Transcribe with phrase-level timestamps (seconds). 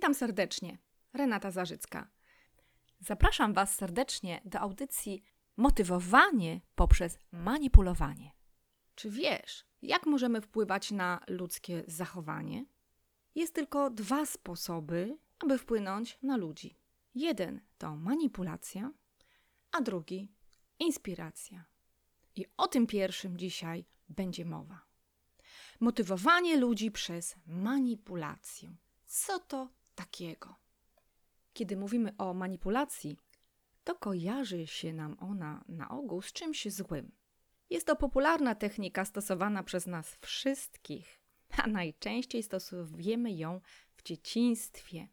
[0.00, 0.78] Witam serdecznie.
[1.12, 2.08] Renata Zarzycka.
[3.00, 5.22] Zapraszam Was serdecznie do audycji
[5.56, 8.32] Motywowanie poprzez manipulowanie.
[8.94, 12.64] Czy wiesz, jak możemy wpływać na ludzkie zachowanie?
[13.34, 16.78] Jest tylko dwa sposoby, aby wpłynąć na ludzi.
[17.14, 18.92] Jeden to manipulacja,
[19.72, 20.32] a drugi
[20.78, 21.64] inspiracja.
[22.36, 24.80] I o tym pierwszym dzisiaj będzie mowa.
[25.80, 28.76] Motywowanie ludzi przez manipulację.
[29.06, 30.54] Co to takiego?
[31.52, 33.16] Kiedy mówimy o manipulacji,
[33.84, 37.12] to kojarzy się nam ona na ogół z czymś złym.
[37.70, 41.20] Jest to popularna technika stosowana przez nas wszystkich,
[41.56, 43.60] a najczęściej stosujemy ją
[43.96, 45.08] w dzieciństwie,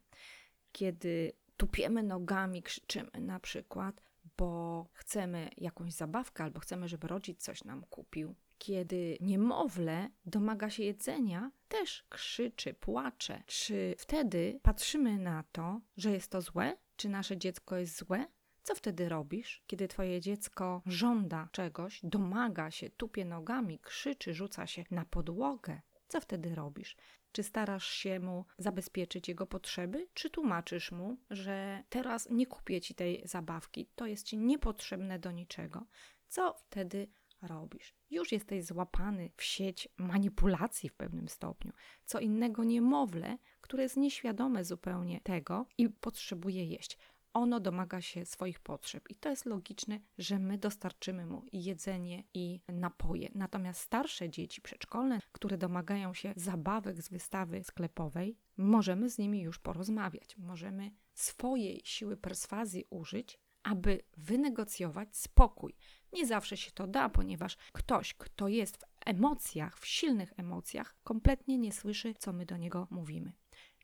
[0.72, 4.02] kiedy tupiemy nogami, krzyczymy na przykład,
[4.36, 8.34] bo chcemy jakąś zabawkę albo chcemy, żeby rodzic coś nam kupił.
[8.58, 13.42] Kiedy niemowlę domaga się jedzenia, też krzyczy, płacze.
[13.46, 16.76] Czy wtedy patrzymy na to, że jest to złe?
[16.96, 18.26] Czy nasze dziecko jest złe?
[18.62, 24.84] Co wtedy robisz, kiedy twoje dziecko żąda czegoś, domaga się, tupie nogami, krzyczy, rzuca się
[24.90, 25.80] na podłogę?
[26.08, 26.96] Co wtedy robisz?
[27.32, 32.94] Czy starasz się mu zabezpieczyć jego potrzeby, czy tłumaczysz mu, że teraz nie kupię ci
[32.94, 35.86] tej zabawki, to jest ci niepotrzebne do niczego?
[36.28, 37.08] Co wtedy
[37.42, 37.94] robisz?
[38.10, 41.72] Już jesteś złapany w sieć manipulacji w pewnym stopniu.
[42.04, 46.98] Co innego niemowlę, które jest nieświadome zupełnie tego i potrzebuje jeść
[47.38, 49.10] ono domaga się swoich potrzeb.
[49.10, 53.28] I to jest logiczne, że my dostarczymy mu jedzenie, i napoje.
[53.34, 59.58] Natomiast starsze dzieci przedszkolne, które domagają się zabawek z wystawy sklepowej, możemy z nimi już
[59.58, 60.36] porozmawiać.
[60.36, 65.74] Możemy swojej siły perswazji użyć, aby wynegocjować spokój.
[66.12, 71.58] Nie zawsze się to da, ponieważ ktoś, kto jest w emocjach, w silnych emocjach, kompletnie
[71.58, 73.32] nie słyszy, co my do niego mówimy.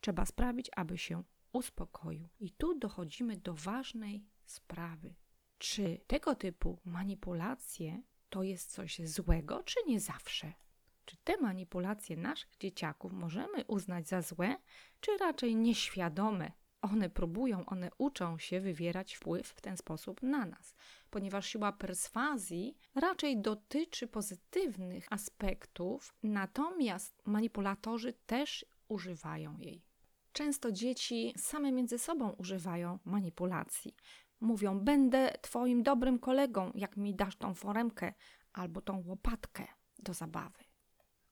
[0.01, 1.23] Trzeba sprawić, aby się
[1.53, 2.29] uspokoił.
[2.41, 5.15] I tu dochodzimy do ważnej sprawy.
[5.59, 10.53] Czy tego typu manipulacje to jest coś złego, czy nie zawsze?
[11.05, 14.57] Czy te manipulacje naszych dzieciaków możemy uznać za złe,
[15.01, 16.53] czy raczej nieświadome?
[16.93, 20.75] One próbują, one uczą się wywierać wpływ w ten sposób na nas,
[21.11, 29.83] ponieważ siła perswazji raczej dotyczy pozytywnych aspektów, natomiast manipulatorzy też używają jej.
[30.33, 33.97] Często dzieci same między sobą używają manipulacji.
[34.41, 38.13] Mówią: Będę Twoim dobrym kolegą, jak mi dasz tą foremkę
[38.53, 39.67] albo tą łopatkę
[39.99, 40.65] do zabawy.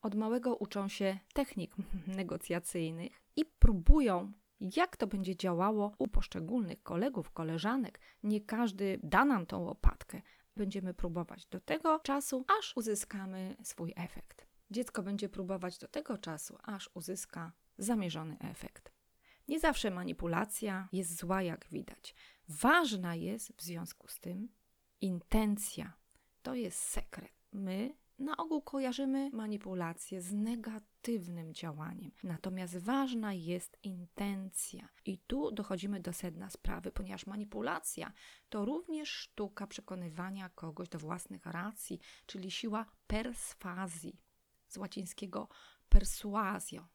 [0.02, 1.74] Od małego uczą się technik
[2.16, 4.32] negocjacyjnych i próbują,
[4.76, 8.00] jak to będzie działało u poszczególnych kolegów, koleżanek.
[8.22, 10.22] Nie każdy da nam tą łopatkę.
[10.56, 14.46] Będziemy próbować do tego czasu, aż uzyskamy swój efekt.
[14.70, 18.92] Dziecko będzie próbować do tego czasu, aż uzyska zamierzony efekt.
[19.48, 22.14] Nie zawsze manipulacja jest zła, jak widać.
[22.48, 24.48] Ważna jest w związku z tym
[25.00, 25.92] intencja.
[26.42, 27.32] To jest sekret.
[27.52, 30.32] My na ogół kojarzymy manipulację z
[31.02, 32.10] negatywnym działaniem.
[32.22, 34.88] Natomiast ważna jest intencja.
[35.04, 38.12] I tu dochodzimy do sedna sprawy, ponieważ manipulacja
[38.48, 44.20] to również sztuka przekonywania kogoś do własnych racji, czyli siła perswazji,
[44.68, 45.48] z łacińskiego
[45.88, 46.88] persuasio,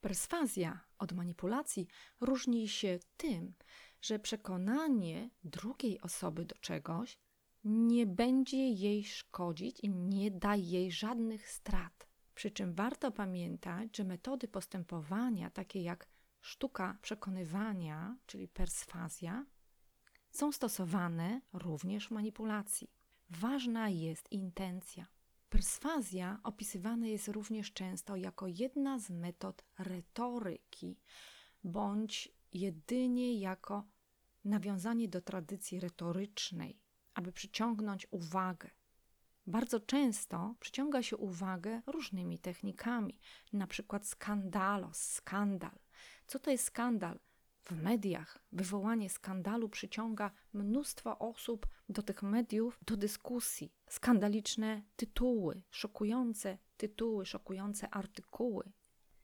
[0.00, 1.86] Perswazja od manipulacji
[2.20, 3.54] różni się tym,
[4.02, 7.18] że przekonanie drugiej osoby do czegoś
[7.64, 12.07] nie będzie jej szkodzić i nie da jej żadnych strat.
[12.38, 16.08] Przy czym warto pamiętać, że metody postępowania, takie jak
[16.40, 19.46] sztuka przekonywania, czyli perswazja,
[20.30, 22.90] są stosowane również w manipulacji.
[23.30, 25.06] Ważna jest intencja.
[25.48, 30.98] Perswazja opisywana jest również często jako jedna z metod retoryki,
[31.64, 33.84] bądź jedynie jako
[34.44, 36.78] nawiązanie do tradycji retorycznej,
[37.14, 38.70] aby przyciągnąć uwagę.
[39.48, 43.20] Bardzo często przyciąga się uwagę różnymi technikami,
[43.52, 45.78] na przykład skandalos, skandal.
[46.26, 47.18] Co to jest skandal?
[47.64, 53.72] w mediach wywołanie skandalu przyciąga mnóstwo osób do tych mediów, do dyskusji.
[53.88, 58.72] Skandaliczne tytuły, szokujące tytuły, szokujące artykuły.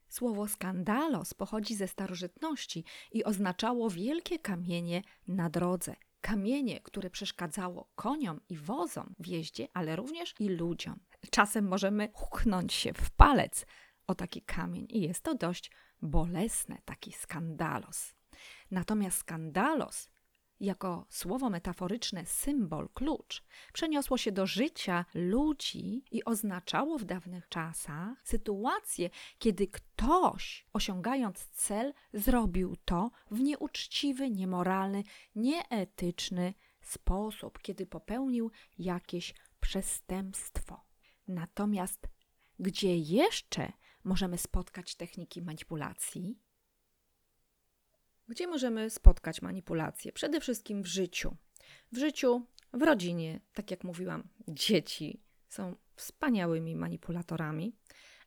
[0.08, 5.96] Słowo skandalos pochodzi ze starożytności i oznaczało wielkie kamienie na drodze.
[6.24, 11.00] Kamienie, które przeszkadzało koniom i wozom w jeździe, ale również i ludziom.
[11.30, 13.66] Czasem możemy huknąć się w palec
[14.06, 15.70] o taki kamień i jest to dość
[16.02, 18.14] bolesne, taki skandalos.
[18.70, 20.10] Natomiast skandalos
[20.64, 28.22] jako słowo metaforyczne symbol, klucz, przeniosło się do życia ludzi i oznaczało w dawnych czasach
[28.24, 35.02] sytuację, kiedy ktoś, osiągając cel, zrobił to w nieuczciwy, niemoralny,
[35.34, 40.84] nieetyczny sposób, kiedy popełnił jakieś przestępstwo.
[41.28, 42.08] Natomiast
[42.58, 43.72] gdzie jeszcze
[44.04, 46.38] możemy spotkać techniki manipulacji?
[48.28, 50.12] Gdzie możemy spotkać manipulacje?
[50.12, 51.36] Przede wszystkim w życiu.
[51.92, 57.76] W życiu, w rodzinie, tak jak mówiłam, dzieci są wspaniałymi manipulatorami,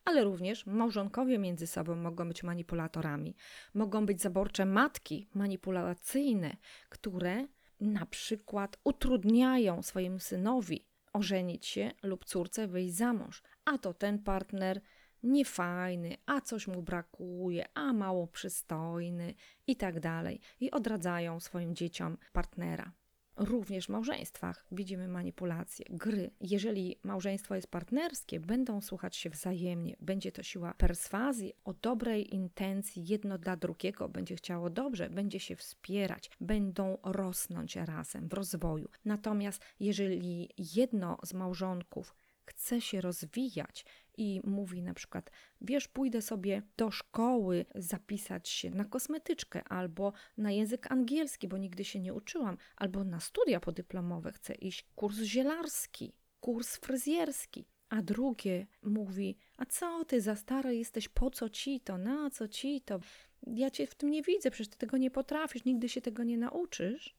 [0.06, 3.36] ale również małżonkowie między sobą mogą być manipulatorami.
[3.74, 6.58] Mogą być zaborcze matki manipulacyjne,
[6.90, 7.48] które
[7.80, 14.20] na przykład utrudniają swojemu synowi ożenić się lub córce wyjść za mąż, a to ten
[14.20, 14.82] partner
[15.28, 19.34] niefajny, a coś mu brakuje, a mało przystojny
[19.68, 20.40] i tak dalej.
[20.60, 22.92] I odradzają swoim dzieciom partnera.
[23.38, 26.32] Również w małżeństwach widzimy manipulacje, gry.
[26.42, 33.06] Jeżeli małżeństwo jest partnerskie, będą słuchać się wzajemnie, będzie to siła perswazji o dobrej intencji
[33.08, 38.90] jedno dla drugiego, będzie chciało dobrze, będzie się wspierać, będą rosnąć razem w rozwoju.
[39.06, 42.16] Natomiast jeżeli jedno z małżonków
[42.46, 43.86] chce się rozwijać
[44.18, 45.32] i mówi na przykład,
[45.62, 51.86] wiesz, pójdę sobie do szkoły zapisać się na kosmetyczkę albo na język angielski, bo nigdy
[51.86, 57.66] się nie uczyłam, albo na studia podyplomowe chcę iść, kurs zielarski, kurs fryzjerski.
[57.90, 62.48] A drugie mówi, a co ty za stara jesteś, po co ci to, na co
[62.48, 63.00] ci to?
[63.48, 66.38] Ja cię w tym nie widzę, przecież ty tego nie potrafisz, nigdy się tego nie
[66.38, 67.16] nauczysz.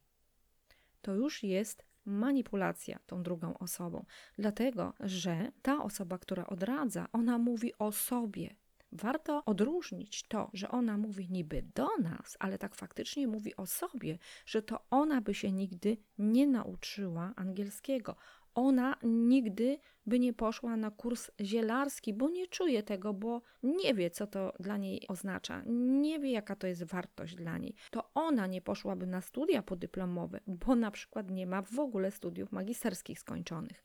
[1.01, 4.05] To już jest manipulacja tą drugą osobą,
[4.37, 8.55] dlatego że ta osoba, która odradza, ona mówi o sobie.
[8.91, 14.17] Warto odróżnić to, że ona mówi niby do nas, ale tak faktycznie mówi o sobie,
[14.45, 18.15] że to ona by się nigdy nie nauczyła angielskiego
[18.55, 24.09] ona nigdy by nie poszła na kurs zielarski, bo nie czuje tego, bo nie wie,
[24.09, 27.75] co to dla niej oznacza, nie wie, jaka to jest wartość dla niej.
[27.91, 32.51] To ona nie poszłaby na studia podyplomowe, bo na przykład nie ma w ogóle studiów
[32.51, 33.83] magisterskich skończonych.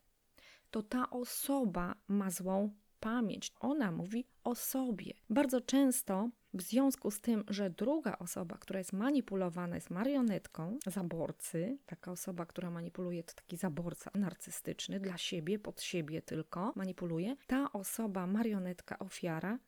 [0.71, 2.69] To ta osoba ma złą
[2.99, 3.51] pamięć.
[3.59, 5.13] Ona mówi o sobie.
[5.29, 11.77] Bardzo często w związku z tym, że druga osoba, która jest manipulowana, jest marionetką zaborcy,
[11.85, 17.71] taka osoba, która manipuluje, to taki zaborca narcystyczny, dla siebie, pod siebie tylko manipuluje, ta
[17.71, 19.59] osoba, marionetka, ofiara,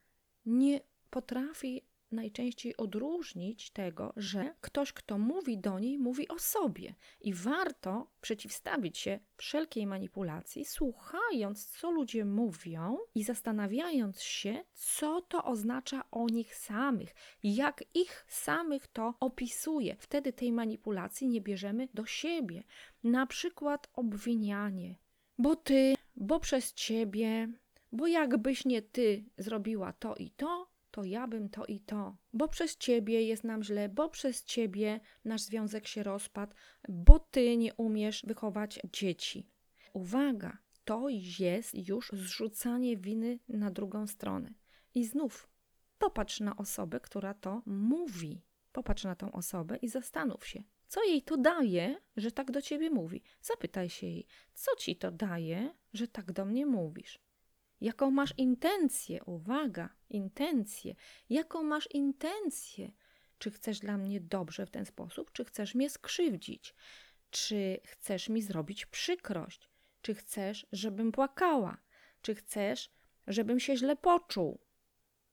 [0.45, 1.81] nie potrafi
[2.11, 6.95] najczęściej odróżnić tego, że ktoś, kto mówi do niej, mówi o sobie.
[7.21, 15.43] I warto przeciwstawić się wszelkiej manipulacji, słuchając, co ludzie mówią i zastanawiając się, co to
[15.43, 19.95] oznacza o nich samych, jak ich samych to opisuje.
[19.99, 22.63] Wtedy tej manipulacji nie bierzemy do siebie.
[23.03, 24.95] Na przykład obwinianie,
[25.37, 27.49] bo ty, bo przez ciebie,
[27.91, 32.47] bo jakbyś nie ty zrobiła to i to, to ja bym to i to, bo
[32.47, 36.55] przez ciebie jest nam źle, bo przez ciebie nasz związek się rozpadł,
[36.89, 39.49] bo ty nie umiesz wychować dzieci.
[39.93, 41.09] Uwaga, to
[41.39, 44.53] jest już zrzucanie winy na drugą stronę.
[44.95, 45.49] I znów
[45.97, 48.41] popatrz na osobę, która to mówi.
[48.71, 52.89] Popatrz na tą osobę i zastanów się, co jej to daje, że tak do ciebie
[52.89, 53.23] mówi.
[53.41, 57.19] Zapytaj się jej, co ci to daje, że tak do mnie mówisz.
[57.81, 59.23] Jaką masz intencję?
[59.23, 60.95] Uwaga, intencję.
[61.29, 62.91] Jaką masz intencję?
[63.37, 66.75] Czy chcesz dla mnie dobrze w ten sposób, czy chcesz mnie skrzywdzić?
[67.29, 69.69] Czy chcesz mi zrobić przykrość?
[70.01, 71.77] Czy chcesz, żebym płakała?
[72.21, 72.89] Czy chcesz,
[73.27, 74.59] żebym się źle poczuł?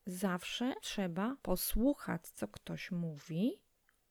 [0.07, 3.61] Zawsze trzeba posłuchać, co ktoś mówi,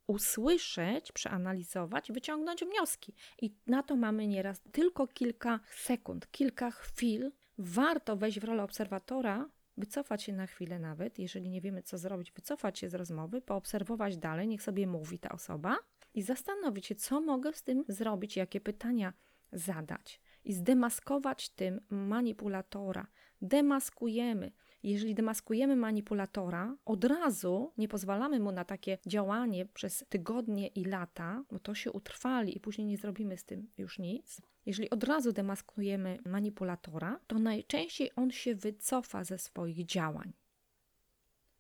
[0.08, 3.16] usłyszeć, przeanalizować, wyciągnąć wnioski.
[3.42, 9.50] I na to mamy nieraz tylko kilka sekund, kilka chwil, warto wejść w rolę obserwatora,
[9.78, 14.18] wycofać się na chwilę nawet, jeżeli nie wiemy, co zrobić, wycofać się z rozmowy, poobserwować
[14.18, 15.78] dalej, niech sobie mówi ta osoba
[16.14, 19.14] i zastanowić się, co mogę z tym zrobić, jakie pytania
[19.52, 23.08] zadać i zdemaskować tym manipulatora.
[23.42, 24.52] Demaskujemy.
[24.84, 31.44] Jeżeli demaskujemy manipulatora, od razu nie pozwalamy mu na takie działanie przez tygodnie i lata,
[31.52, 34.42] bo to się utrwali i później nie zrobimy z tym już nic.
[34.66, 40.34] Jeżeli od razu demaskujemy manipulatora, to najczęściej on się wycofa ze swoich działań.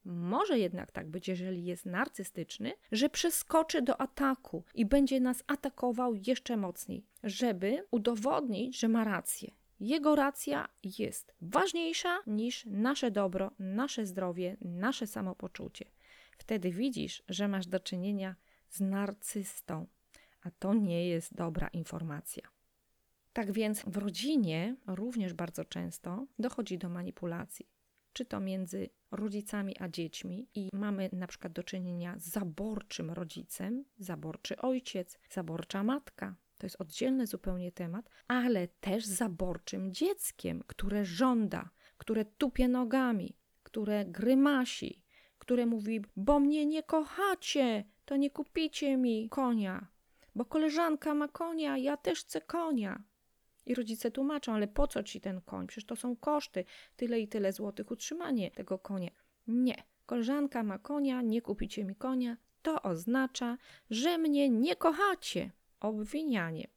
[0.05, 6.15] Może jednak tak być, jeżeli jest narcystyczny, że przeskoczy do ataku i będzie nas atakował
[6.15, 9.51] jeszcze mocniej, żeby udowodnić, że ma rację.
[9.79, 15.85] Jego racja jest ważniejsza niż nasze dobro, nasze zdrowie, nasze samopoczucie.
[16.37, 18.35] Wtedy widzisz, że masz do czynienia
[18.69, 19.87] z narcystą.
[20.41, 22.52] a to nie jest dobra informacja.
[23.33, 27.69] Tak więc w rodzinie również bardzo często dochodzi do manipulacji,
[28.13, 33.85] czy to między rodzicami a dziećmi, i mamy na przykład do czynienia z zaborczym rodzicem,
[33.97, 36.35] zaborczy ojciec, zaborcza matka.
[36.57, 44.05] To jest oddzielny zupełnie temat, ale też zaborczym dzieckiem, które żąda, które tupie nogami, które
[44.05, 45.03] grymasi,
[45.37, 49.87] które mówi: Bo mnie nie kochacie, to nie kupicie mi konia,
[50.35, 53.03] bo koleżanka ma konia, ja też chcę konia.
[53.65, 55.67] I rodzice tłumaczą, ale po co ci ten koń?
[55.67, 56.65] Przecież to są koszty,
[56.95, 59.11] tyle i tyle złotych utrzymanie tego konia.
[59.47, 62.37] Nie, koleżanka ma konia, nie kupicie mi konia.
[62.61, 63.57] To oznacza,
[63.89, 65.51] że mnie nie kochacie.
[65.79, 66.67] Obwinianie.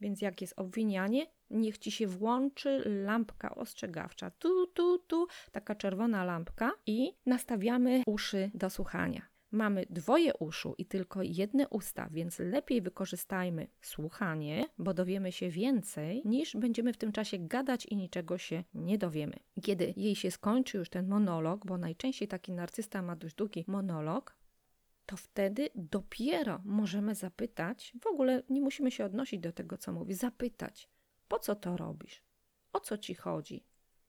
[0.00, 4.30] Więc jak jest obwinianie, niech ci się włączy lampka ostrzegawcza.
[4.30, 9.35] Tu, tu, tu, taka czerwona lampka i nastawiamy uszy do słuchania.
[9.50, 16.22] Mamy dwoje uszu i tylko jedne usta, więc lepiej wykorzystajmy słuchanie, bo dowiemy się więcej,
[16.24, 19.36] niż będziemy w tym czasie gadać i niczego się nie dowiemy.
[19.62, 24.36] Kiedy jej się skończy już ten monolog, bo najczęściej taki narcysta ma dość długi monolog,
[25.06, 30.14] to wtedy dopiero możemy zapytać, w ogóle nie musimy się odnosić do tego, co mówi,
[30.14, 30.88] zapytać,
[31.28, 32.22] po co to robisz?
[32.72, 33.64] O co ci chodzi?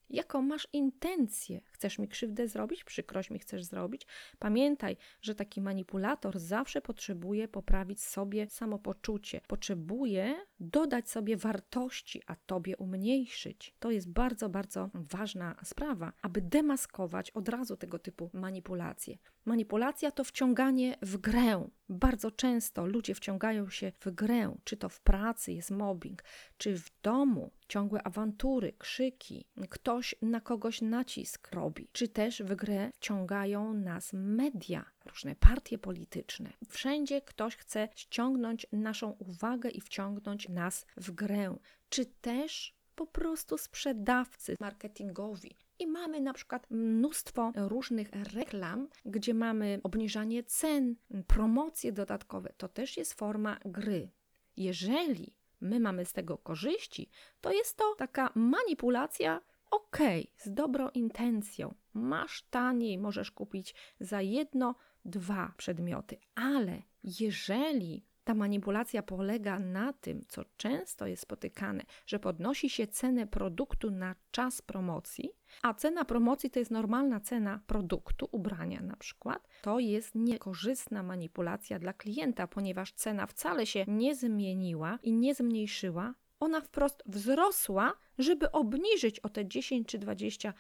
[0.10, 1.62] Jaką masz intencję?
[1.66, 2.84] Chcesz mi krzywdę zrobić?
[2.84, 4.08] Przykrość mi chcesz zrobić?
[4.40, 12.78] Pamiętaj, że taki manipulator zawsze potrzebuje poprawić sobie samopoczucie, potrzebuje dodać sobie wartości, a tobie
[12.78, 13.76] umniejszyć.
[13.80, 19.18] To jest bardzo, bardzo ważna sprawa, aby demaskować od razu tego typu manipulacje.
[19.46, 21.68] Manipulacja to wciąganie w grę.
[21.90, 26.24] Bardzo często ludzie wciągają się w grę, czy to w pracy jest mobbing,
[26.58, 32.92] czy w domu ciągłe awantury, krzyki, ktoś na kogoś nacisk robi, czy też w grę
[32.96, 36.54] wciągają nas media, różne partie polityczne.
[36.70, 41.56] Wszędzie ktoś chce ściągnąć naszą uwagę i wciągnąć nas w grę,
[41.90, 45.67] czy też po prostu sprzedawcy marketingowi.
[45.80, 50.96] I mamy na przykład mnóstwo różnych reklam, gdzie mamy obniżanie cen,
[51.28, 52.54] promocje dodatkowe.
[52.58, 54.10] To też jest forma gry.
[54.58, 57.10] Jeżeli my mamy z tego korzyści,
[57.42, 59.42] to jest to taka manipulacja,
[59.72, 61.76] okay, z dobrą intencją.
[61.94, 70.26] Masz taniej, możesz kupić za jedno, dwa przedmioty, ale jeżeli ta manipulacja polega na tym,
[70.28, 75.30] co często jest spotykane, że podnosi się cenę produktu na czas promocji,
[75.62, 81.80] a cena promocji to jest normalna cena produktu, ubrania na przykład, to jest niekorzystna manipulacja
[81.80, 88.52] dla klienta, ponieważ cena wcale się nie zmieniła i nie zmniejszyła, ona wprost wzrosła, żeby
[88.52, 90.52] obniżyć o te 10 czy 20%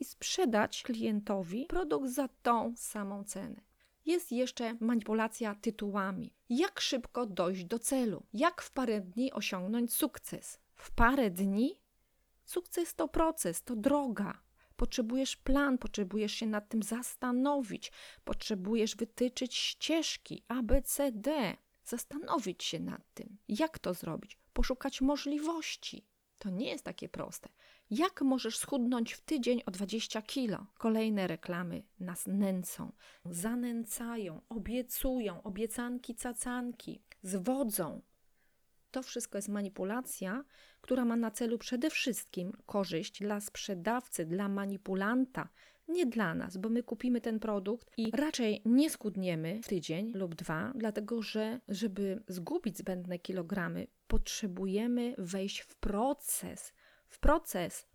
[0.00, 3.60] i sprzedać klientowi produkt za tą samą cenę.
[4.06, 6.32] Jest jeszcze manipulacja tytułami.
[6.50, 8.22] Jak szybko dojść do celu?
[8.34, 10.60] Jak w parę dni osiągnąć sukces?
[10.74, 11.81] W parę dni?
[12.44, 14.42] Sukces to proces, to droga.
[14.76, 17.92] Potrzebujesz plan, potrzebujesz się nad tym zastanowić,
[18.24, 25.00] potrzebujesz wytyczyć ścieżki A, B, C, D, zastanowić się nad tym, jak to zrobić, poszukać
[25.00, 26.06] możliwości.
[26.38, 27.48] To nie jest takie proste.
[27.90, 30.66] Jak możesz schudnąć w tydzień o 20 kilo?
[30.78, 32.92] Kolejne reklamy nas nęcą,
[33.24, 38.00] zanęcają, obiecują, obiecanki, cacanki, zwodzą.
[38.92, 40.44] To wszystko jest manipulacja,
[40.80, 45.48] która ma na celu przede wszystkim korzyść dla sprzedawcy, dla manipulanta,
[45.88, 50.34] nie dla nas, bo my kupimy ten produkt i raczej nie skudniemy w tydzień lub
[50.34, 56.72] dwa, dlatego że, żeby zgubić zbędne kilogramy, potrzebujemy wejść w proces
[57.06, 57.86] w proces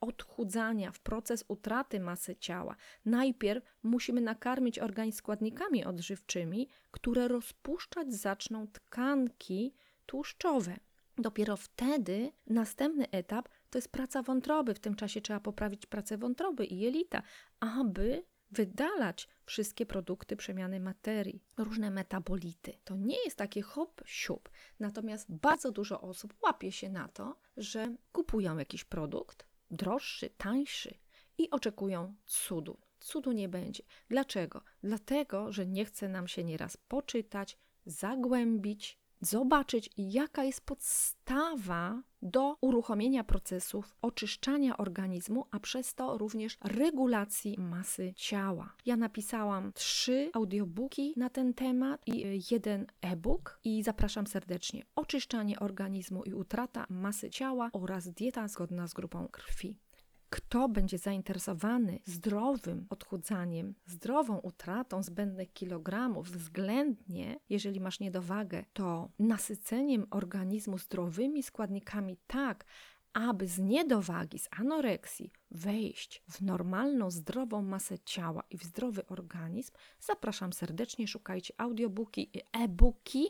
[0.00, 8.66] odchudzania, w proces utraty masy ciała, najpierw musimy nakarmić organizm składnikami odżywczymi, które rozpuszczać zaczną
[8.68, 9.74] tkanki
[10.06, 10.76] tłuszczowe.
[11.18, 14.74] Dopiero wtedy następny etap to jest praca wątroby.
[14.74, 17.22] W tym czasie trzeba poprawić pracę wątroby i jelita,
[17.60, 22.72] aby wydalać wszystkie produkty przemiany materii, różne metabolity.
[22.84, 24.48] To nie jest takie hop, siup.
[24.80, 30.94] Natomiast bardzo dużo osób łapie się na to, że kupują jakiś produkt droższy, tańszy
[31.38, 32.78] i oczekują cudu.
[33.00, 33.82] Cudu nie będzie.
[34.08, 34.62] Dlaczego?
[34.82, 43.24] Dlatego, że nie chce nam się nieraz poczytać, zagłębić, zobaczyć, jaka jest podstawa do uruchomienia
[43.24, 48.74] procesów oczyszczania organizmu, a przez to również regulacji masy ciała.
[48.86, 54.82] Ja napisałam trzy audiobooki na ten temat i jeden e-book i zapraszam serdecznie.
[54.96, 59.78] Oczyszczanie organizmu i utrata masy ciała oraz dieta zgodna z grupą krwi.
[60.32, 70.06] Kto będzie zainteresowany zdrowym odchudzaniem, zdrową utratą zbędnych kilogramów, względnie, jeżeli masz niedowagę, to nasyceniem
[70.10, 72.64] organizmu zdrowymi składnikami tak,
[73.12, 79.72] aby z niedowagi, z anoreksji wejść w normalną, zdrową masę ciała i w zdrowy organizm,
[80.00, 81.08] zapraszam serdecznie.
[81.08, 83.24] Szukajcie audiobooki i e-booki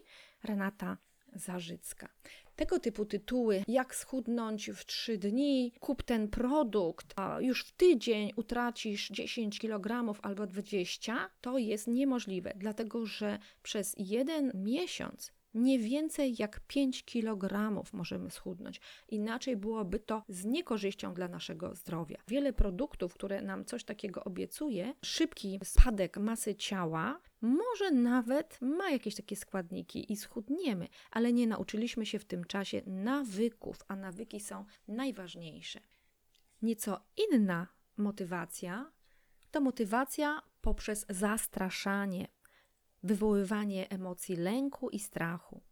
[0.45, 0.97] Renata
[1.35, 2.09] Zarzycka.
[2.57, 8.33] Tego typu tytuły, jak schudnąć w 3 dni, kup ten produkt, a już w tydzień
[8.37, 16.35] utracisz 10 kg albo 20, to jest niemożliwe, dlatego że przez jeden miesiąc nie więcej
[16.39, 18.81] jak 5 kg możemy schudnąć.
[19.09, 22.19] Inaczej byłoby to z niekorzyścią dla naszego zdrowia.
[22.29, 29.15] Wiele produktów, które nam coś takiego obiecuje, szybki spadek masy ciała, może nawet ma jakieś
[29.15, 34.65] takie składniki i schudniemy, ale nie nauczyliśmy się w tym czasie nawyków, a nawyki są
[34.89, 35.81] najważniejsze.
[36.63, 37.67] Nieco inna
[37.97, 38.93] motywacja
[39.51, 42.29] to motywacja poprzez zastraszanie,
[43.03, 45.63] wywoływanie emocji lęku i strachu.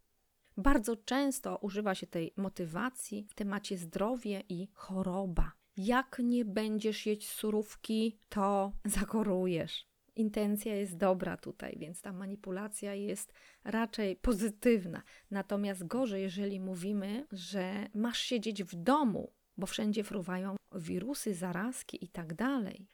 [0.56, 5.52] Bardzo często używa się tej motywacji w temacie zdrowie i choroba.
[5.76, 9.90] Jak nie będziesz jeść surówki, to zachorujesz.
[10.16, 13.32] Intencja jest dobra tutaj, więc ta manipulacja jest
[13.64, 15.02] raczej pozytywna.
[15.30, 22.08] Natomiast gorzej, jeżeli mówimy, że masz siedzieć w domu, bo wszędzie fruwają wirusy, zarazki i
[22.08, 22.34] tak.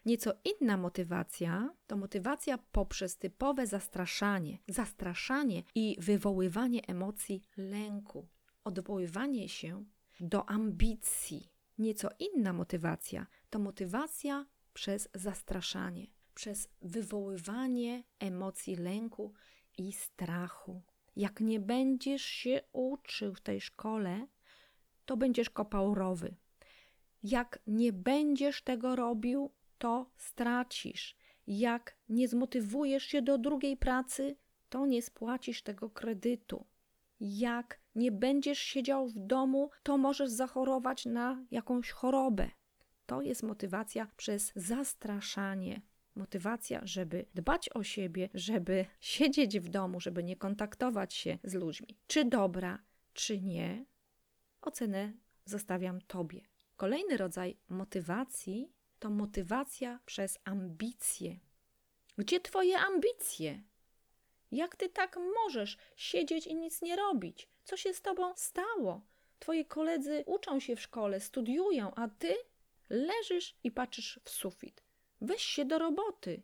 [0.05, 8.29] Nieco inna motywacja to motywacja poprzez typowe zastraszanie, zastraszanie i wywoływanie emocji lęku,
[8.65, 9.85] odwoływanie się
[10.21, 11.51] do ambicji.
[11.79, 19.33] Nieco inna motywacja to motywacja przez zastraszanie, przez wywoływanie emocji lęku
[19.79, 20.83] i strachu.
[21.17, 24.27] Jak nie będziesz się uczył w tej szkole,
[25.07, 26.35] to będziesz kopał rowy,
[27.31, 31.17] jak nie będziesz tego robił, to stracisz.
[31.47, 34.37] Jak nie zmotywujesz się do drugiej pracy,
[34.69, 36.67] to nie spłacisz tego kredytu.
[37.21, 42.51] Jak nie będziesz siedział w domu, to możesz zachorować na jakąś chorobę.
[43.07, 45.83] To jest motywacja przez zastraszanie.
[46.15, 51.99] Motywacja, żeby dbać o siebie, żeby siedzieć w domu, żeby nie kontaktować się z ludźmi.
[52.07, 52.79] Czy dobra,
[53.13, 53.85] czy nie,
[54.61, 55.13] ocenę
[55.45, 56.56] zostawiam Tobie.
[56.77, 61.39] Kolejny rodzaj motywacji to motywacja przez ambicje.
[62.19, 63.63] Gdzie Twoje ambicje?
[64.53, 67.49] Jak Ty tak możesz siedzieć i nic nie robić?
[67.65, 69.01] Co się z Tobą stało?
[69.39, 72.35] Twoi koledzy uczą się w szkole, studiują, a Ty
[72.91, 74.83] leżysz i patrzysz w sufit.
[75.21, 76.43] Weź się do roboty.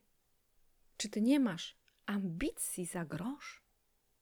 [0.96, 3.62] Czy Ty nie masz ambicji za grosz?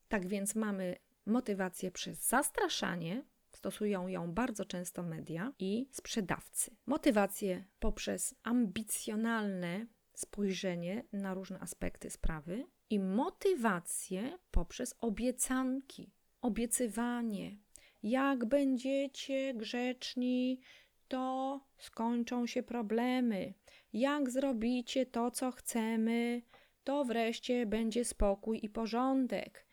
[0.09, 0.97] Tak więc mamy
[1.27, 3.25] motywację przez zastraszanie,
[3.61, 6.77] Stosują ją bardzo często media i sprzedawcy.
[6.87, 17.57] Motywację poprzez ambicjonalne spojrzenie na różne aspekty sprawy i motywację poprzez obiecanki, obiecywanie.
[18.03, 20.61] Jak będziecie grzeczni,
[21.09, 23.55] to skończą się problemy.
[23.93, 26.43] Jak zrobicie to, co chcemy,
[26.85, 29.67] to wreszcie będzie spokój i porządek.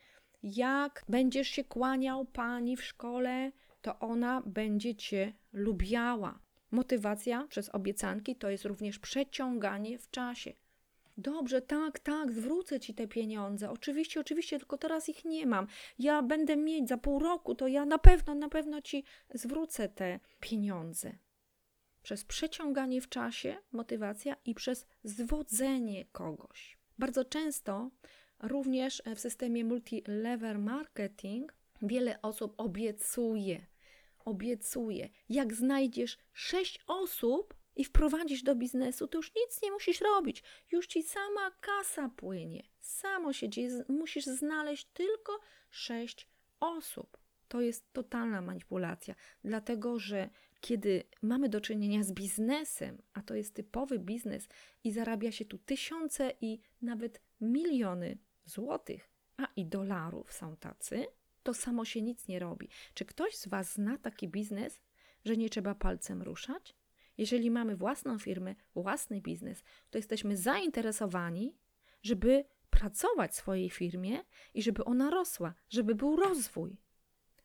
[0.43, 3.51] Jak będziesz się kłaniał pani w szkole,
[3.87, 6.39] to ona będzie cię lubiała.
[6.71, 10.53] Motywacja przez obiecanki to jest również przeciąganie w czasie.
[11.17, 13.69] Dobrze, tak, tak, zwrócę ci te pieniądze.
[13.71, 15.67] Oczywiście, oczywiście, tylko teraz ich nie mam.
[15.99, 20.19] Ja będę mieć za pół roku, to ja na pewno, na pewno ci zwrócę te
[20.39, 21.17] pieniądze.
[22.03, 26.77] Przez przeciąganie w czasie motywacja i przez zwodzenie kogoś.
[26.99, 27.91] Bardzo często
[28.39, 33.65] również w systemie multi-level marketing wiele osób obiecuje,
[34.27, 35.09] obiecuje.
[35.29, 40.43] Jak znajdziesz sześć osób i wprowadzisz do biznesu, to już nic nie musisz robić.
[40.71, 42.63] Już ci sama kasa płynie.
[42.79, 43.83] Samo się dzieje.
[43.89, 46.27] Musisz znaleźć tylko sześć
[46.59, 47.17] osób.
[47.47, 50.29] To jest totalna manipulacja, dlatego że
[50.61, 54.47] kiedy mamy do czynienia z biznesem, a to jest typowy biznes
[54.83, 61.05] i zarabia się tu tysiące i nawet miliony złotych, a i dolarów są tacy,
[61.47, 62.69] to samo się nic nie robi.
[62.93, 64.81] Czy ktoś z Was zna taki biznes,
[65.25, 66.75] że nie trzeba palcem ruszać?
[67.17, 71.55] Jeżeli mamy własną firmę, własny biznes, to jesteśmy zainteresowani,
[72.03, 76.77] żeby pracować w swojej firmie i żeby ona rosła, żeby był rozwój.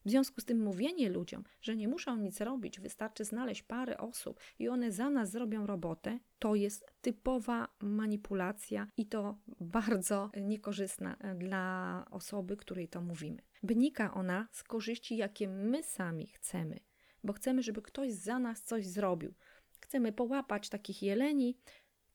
[0.04, 4.40] W związku z tym mówienie ludziom, że nie muszą nic robić, wystarczy znaleźć parę osób
[4.58, 12.06] i one za nas zrobią robotę, to jest typowa manipulacja i to bardzo niekorzystna dla
[12.10, 13.42] osoby, której to mówimy.
[13.62, 16.80] Wynika ona z korzyści, jakie my sami chcemy,
[17.24, 19.34] bo chcemy, żeby ktoś za nas coś zrobił.
[19.80, 21.58] Chcemy połapać takich jeleni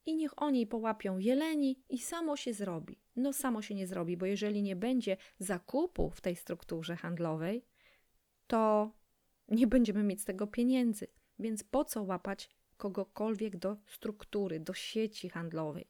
[0.06, 3.00] i niech oni połapią jeleni i samo się zrobi.
[3.16, 7.66] No samo się nie zrobi, bo jeżeli nie będzie zakupu w tej strukturze handlowej,
[8.48, 8.92] to
[9.48, 11.08] nie będziemy mieć z tego pieniędzy.
[11.40, 15.88] Więc po co łapać kogokolwiek do struktury, do sieci handlowej?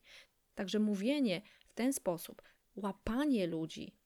[0.55, 2.41] Także mówienie w ten sposób,
[2.75, 3.96] łapanie ludzi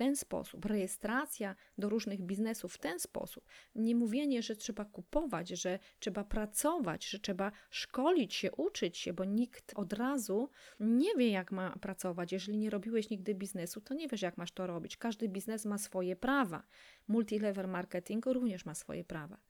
[0.00, 5.78] ten sposób, rejestracja do różnych biznesów w ten sposób, nie mówienie, że trzeba kupować, że
[5.98, 11.52] trzeba pracować, że trzeba szkolić się, uczyć się, bo nikt od razu nie wie, jak
[11.52, 12.32] ma pracować.
[12.32, 14.96] Jeżeli nie robiłeś nigdy biznesu, to nie wiesz, jak masz to robić.
[14.96, 16.62] Każdy biznes ma swoje prawa.
[17.08, 19.40] Multilevel marketing również ma swoje prawa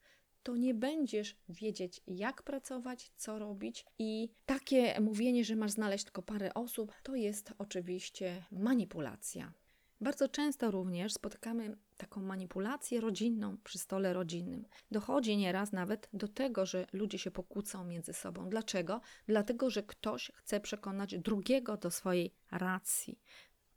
[0.43, 3.85] to nie będziesz wiedzieć, jak pracować, co robić.
[3.99, 9.53] I takie mówienie, że masz znaleźć tylko parę osób, to jest oczywiście manipulacja.
[10.01, 14.65] Bardzo często również spotykamy taką manipulację rodzinną przy stole rodzinnym.
[14.91, 18.49] Dochodzi nieraz nawet do tego, że ludzie się pokłócą między sobą.
[18.49, 19.01] Dlaczego?
[19.27, 23.19] Dlatego, że ktoś chce przekonać drugiego do swojej racji.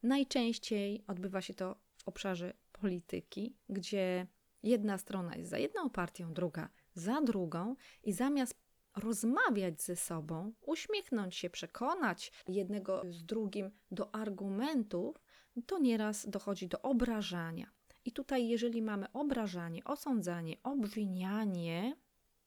[0.02, 4.26] Najczęściej odbywa się to w obszarze polityki, gdzie
[4.62, 8.64] jedna strona jest za jedną partią, druga za drugą, i zamiast
[8.96, 15.23] rozmawiać ze sobą, uśmiechnąć się, przekonać jednego z drugim do argumentów,
[15.62, 17.70] to nieraz dochodzi do obrażania.
[18.04, 21.96] I tutaj, jeżeli mamy obrażanie, osądzanie, obwinianie,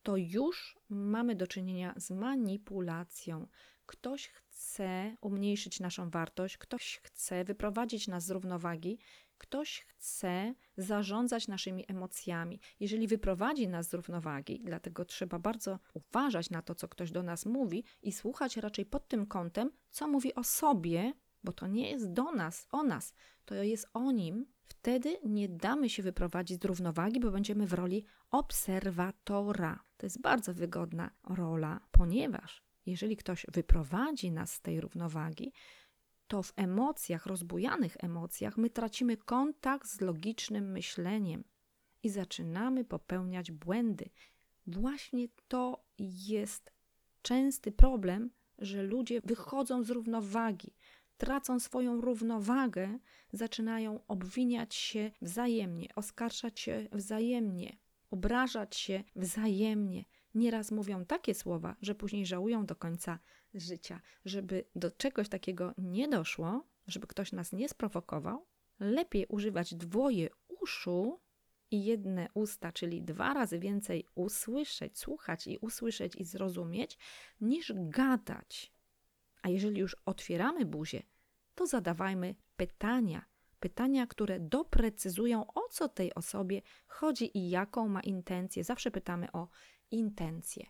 [0.04, 3.48] to już mamy do czynienia z manipulacją.
[3.86, 9.00] Ktoś chce umniejszyć naszą wartość, ktoś chce wyprowadzić nas z równowagi,
[9.38, 12.60] ktoś chce zarządzać naszymi emocjami.
[12.80, 17.46] Jeżeli wyprowadzi nas z równowagi, dlatego trzeba bardzo uważać na to, co ktoś do nas
[17.46, 21.14] mówi i słuchać raczej pod tym kątem, co mówi o sobie,
[21.48, 23.14] bo to nie jest do nas, o nas,
[23.46, 28.06] to jest o nim, wtedy nie damy się wyprowadzić z równowagi, bo będziemy w roli
[28.32, 29.80] obserwatora.
[29.98, 35.54] To jest bardzo wygodna rola, ponieważ jeżeli ktoś wyprowadzi nas z tej równowagi,
[36.28, 41.44] to w emocjach, rozbujanych emocjach, my tracimy kontakt z logicznym myśleniem
[42.04, 44.10] i zaczynamy popełniać błędy.
[44.68, 46.72] Właśnie to jest
[47.22, 48.30] częsty problem,
[48.60, 50.74] że ludzie wychodzą z równowagi,
[51.18, 53.00] tracą swoją równowagę,
[53.32, 57.78] zaczynają obwiniać się wzajemnie, oskarżać się wzajemnie,
[58.12, 60.06] obrażać się wzajemnie.
[60.36, 63.20] Nieraz mówią takie słowa, że później żałują do końca
[63.54, 64.02] życia.
[64.26, 68.46] Żeby do czegoś takiego nie doszło, żeby ktoś nas nie sprowokował,
[68.80, 71.20] lepiej używać dwoje uszu
[71.72, 76.98] i jedne usta, czyli dwa razy więcej usłyszeć, słuchać i usłyszeć i zrozumieć,
[77.42, 78.77] niż gadać.
[79.42, 81.04] A jeżeli już otwieramy buzię,
[81.56, 83.26] to zadawajmy pytania.
[83.60, 88.64] Pytania, które doprecyzują, o co tej osobie chodzi i jaką ma intencję.
[88.64, 89.50] Zawsze pytamy o
[89.92, 90.66] intencję.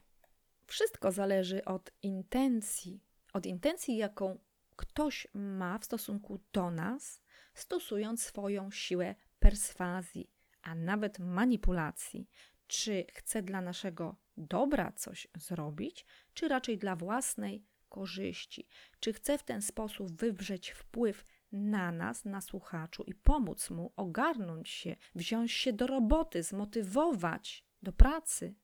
[0.66, 3.04] Wszystko zależy od intencji,
[3.34, 4.40] od intencji, jaką
[4.76, 7.22] ktoś ma w stosunku do nas,
[7.54, 12.30] stosując swoją siłę perswazji, a nawet manipulacji.
[12.68, 18.68] Czy chce dla naszego dobra coś zrobić, czy raczej dla własnej korzyści?
[19.00, 24.70] Czy chce w ten sposób wywrzeć wpływ na nas, na słuchaczu i pomóc mu ogarnąć
[24.70, 28.56] się, wziąć się do roboty, zmotywować do pracy?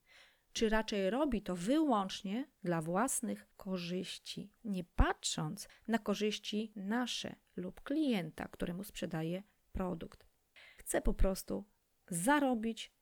[0.54, 8.48] czy raczej robi to wyłącznie dla własnych korzyści, nie patrząc na korzyści nasze lub klienta,
[8.48, 10.28] któremu sprzedaje produkt.
[10.78, 11.66] Chce po prostu
[12.08, 12.94] zarobić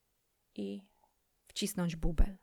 [0.55, 0.81] i
[1.47, 2.37] wcisnąć bubel.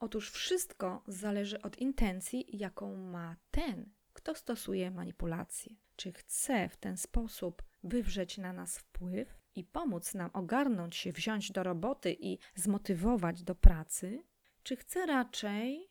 [0.00, 5.76] Otóż wszystko zależy od intencji, jaką ma ten, kto stosuje manipulację.
[5.96, 11.52] Czy chce w ten sposób wywrzeć na nas wpływ, i pomóc nam ogarnąć się, wziąć
[11.52, 14.24] do roboty i zmotywować do pracy,
[14.62, 15.90] czy chce raczej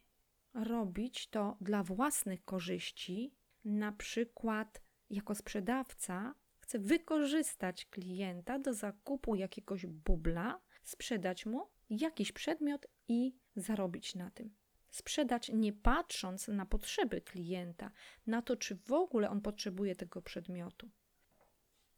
[0.54, 9.86] robić to dla własnych korzyści, na przykład jako sprzedawca chce wykorzystać klienta do zakupu jakiegoś
[9.86, 14.56] bubla, sprzedać mu jakiś przedmiot i zarobić na tym.
[14.90, 17.92] Sprzedać nie patrząc na potrzeby klienta,
[18.28, 20.90] na to, czy w ogóle on potrzebuje tego przedmiotu.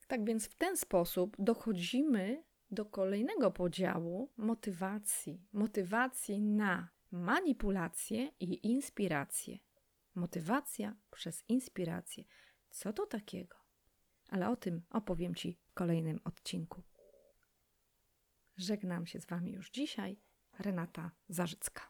[0.08, 5.42] Tak więc w ten sposób dochodzimy do kolejnego podziału motywacji.
[5.54, 9.60] Motywacji na manipulację i inspirację.
[10.16, 12.24] Motywacja przez inspirację.
[12.70, 13.58] Co to takiego?
[14.30, 16.84] Ale o tym opowiem Ci w kolejnym odcinku.
[18.58, 20.20] Żegnam się z Wami już dzisiaj.
[20.60, 21.82] Renata Zarzycka.